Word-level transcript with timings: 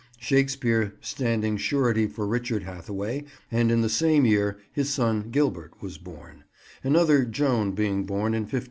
Shakespeare 0.17 0.95
standing 0.99 1.57
surety 1.57 2.07
for 2.07 2.25
Richard 2.25 2.63
Hathaway; 2.63 3.23
and 3.51 3.71
in 3.71 3.81
the 3.81 3.87
same 3.87 4.25
year 4.25 4.57
his 4.73 4.89
son 4.89 5.29
Gilbert 5.29 5.79
was 5.79 5.99
born; 5.99 6.43
another 6.83 7.23
Joan 7.23 7.73
being 7.73 8.05
born 8.05 8.33
in 8.33 8.41
1569. 8.49 8.59